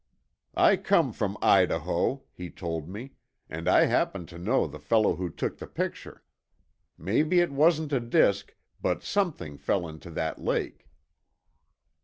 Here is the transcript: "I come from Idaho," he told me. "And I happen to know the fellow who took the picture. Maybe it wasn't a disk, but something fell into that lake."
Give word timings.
"I 0.57 0.77
come 0.77 1.13
from 1.13 1.37
Idaho," 1.43 2.23
he 2.33 2.49
told 2.49 2.89
me. 2.89 3.11
"And 3.51 3.69
I 3.69 3.85
happen 3.85 4.25
to 4.25 4.39
know 4.39 4.65
the 4.65 4.79
fellow 4.79 5.15
who 5.15 5.29
took 5.29 5.59
the 5.59 5.67
picture. 5.67 6.23
Maybe 6.97 7.39
it 7.39 7.51
wasn't 7.51 7.93
a 7.93 7.99
disk, 7.99 8.55
but 8.81 9.03
something 9.03 9.59
fell 9.59 9.87
into 9.87 10.09
that 10.09 10.41
lake." 10.41 10.87